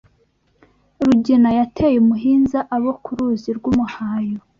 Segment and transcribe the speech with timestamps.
[1.05, 4.37] Rugina yateye umuhinza Abo ku ruzi rw’umuhayo